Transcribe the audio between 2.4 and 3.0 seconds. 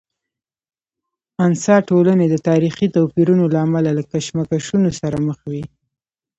تاریخي